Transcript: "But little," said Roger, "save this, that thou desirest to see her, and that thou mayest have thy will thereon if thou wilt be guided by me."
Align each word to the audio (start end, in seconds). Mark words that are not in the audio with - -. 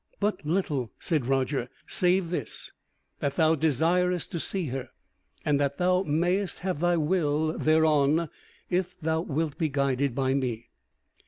"But 0.19 0.43
little," 0.43 0.91
said 0.97 1.27
Roger, 1.27 1.69
"save 1.85 2.31
this, 2.31 2.71
that 3.19 3.35
thou 3.35 3.53
desirest 3.53 4.31
to 4.31 4.39
see 4.39 4.65
her, 4.69 4.89
and 5.45 5.59
that 5.59 5.77
thou 5.77 6.01
mayest 6.01 6.57
have 6.61 6.79
thy 6.79 6.97
will 6.97 7.55
thereon 7.55 8.27
if 8.67 8.99
thou 8.99 9.21
wilt 9.21 9.59
be 9.59 9.69
guided 9.69 10.15
by 10.15 10.33
me." 10.33 10.69